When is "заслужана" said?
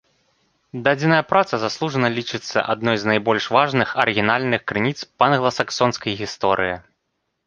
1.65-2.07